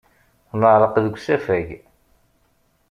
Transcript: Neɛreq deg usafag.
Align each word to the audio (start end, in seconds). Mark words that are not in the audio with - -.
Neɛreq 0.59 0.95
deg 1.03 1.15
usafag. 1.15 1.67